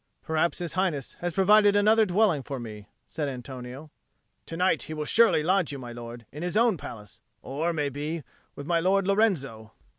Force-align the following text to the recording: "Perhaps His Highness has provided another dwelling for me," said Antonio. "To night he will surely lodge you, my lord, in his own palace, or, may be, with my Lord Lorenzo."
"Perhaps 0.23 0.57
His 0.57 0.73
Highness 0.73 1.13
has 1.19 1.31
provided 1.31 1.75
another 1.75 2.07
dwelling 2.07 2.41
for 2.41 2.57
me," 2.57 2.87
said 3.07 3.29
Antonio. 3.29 3.91
"To 4.47 4.57
night 4.57 4.81
he 4.81 4.95
will 4.95 5.05
surely 5.05 5.43
lodge 5.43 5.71
you, 5.71 5.77
my 5.77 5.91
lord, 5.91 6.25
in 6.31 6.41
his 6.41 6.57
own 6.57 6.75
palace, 6.75 7.21
or, 7.43 7.71
may 7.71 7.89
be, 7.89 8.23
with 8.55 8.65
my 8.65 8.79
Lord 8.79 9.07
Lorenzo." 9.07 9.73